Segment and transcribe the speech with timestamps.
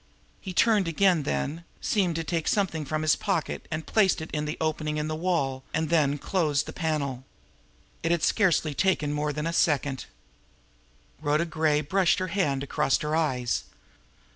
[0.39, 4.45] He turned again then, seemed to take something from his pocket and place it in
[4.45, 6.17] the opening in the wall, and then the
[6.73, 7.23] panel closed.
[8.01, 10.07] It had taken scarcely more than a second.
[11.21, 13.65] Rhoda Gray brushed her hand across her eyes.